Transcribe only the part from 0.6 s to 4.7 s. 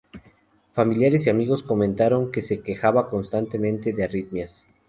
Familiares y amigos comentaron que se quejaba constantemente de arritmias.